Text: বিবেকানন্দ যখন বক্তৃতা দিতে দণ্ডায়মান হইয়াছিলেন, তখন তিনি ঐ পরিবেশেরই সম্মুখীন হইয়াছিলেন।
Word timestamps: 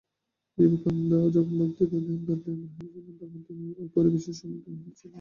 বিবেকানন্দ 0.57 1.11
যখন 1.35 1.53
বক্তৃতা 1.59 1.97
দিতে 1.97 2.23
দণ্ডায়মান 2.27 2.69
হইয়াছিলেন, 2.75 3.15
তখন 3.19 3.39
তিনি 3.47 3.65
ঐ 3.77 3.83
পরিবেশেরই 3.95 4.37
সম্মুখীন 4.39 4.75
হইয়াছিলেন। 4.75 5.09